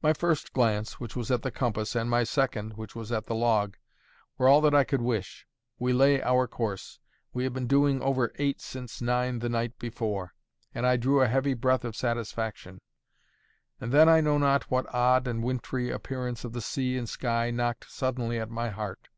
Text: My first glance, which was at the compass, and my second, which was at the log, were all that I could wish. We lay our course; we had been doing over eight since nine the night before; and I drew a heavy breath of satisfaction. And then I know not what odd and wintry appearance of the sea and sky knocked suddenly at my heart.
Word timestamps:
My 0.00 0.12
first 0.12 0.52
glance, 0.52 1.00
which 1.00 1.16
was 1.16 1.28
at 1.28 1.42
the 1.42 1.50
compass, 1.50 1.96
and 1.96 2.08
my 2.08 2.22
second, 2.22 2.74
which 2.74 2.94
was 2.94 3.10
at 3.10 3.26
the 3.26 3.34
log, 3.34 3.76
were 4.38 4.46
all 4.46 4.60
that 4.60 4.76
I 4.76 4.84
could 4.84 5.02
wish. 5.02 5.44
We 5.76 5.92
lay 5.92 6.22
our 6.22 6.46
course; 6.46 7.00
we 7.32 7.42
had 7.42 7.52
been 7.52 7.66
doing 7.66 8.00
over 8.00 8.30
eight 8.36 8.60
since 8.60 9.02
nine 9.02 9.40
the 9.40 9.48
night 9.48 9.76
before; 9.76 10.34
and 10.72 10.86
I 10.86 10.96
drew 10.96 11.20
a 11.20 11.26
heavy 11.26 11.54
breath 11.54 11.84
of 11.84 11.96
satisfaction. 11.96 12.80
And 13.80 13.90
then 13.90 14.08
I 14.08 14.20
know 14.20 14.38
not 14.38 14.70
what 14.70 14.86
odd 14.94 15.26
and 15.26 15.42
wintry 15.42 15.90
appearance 15.90 16.44
of 16.44 16.52
the 16.52 16.60
sea 16.62 16.96
and 16.96 17.08
sky 17.08 17.50
knocked 17.50 17.90
suddenly 17.90 18.38
at 18.38 18.50
my 18.50 18.68
heart. 18.68 19.08